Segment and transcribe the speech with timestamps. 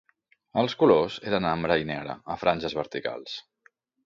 [0.61, 3.37] Els colors eren ambre i negre a franges verticals.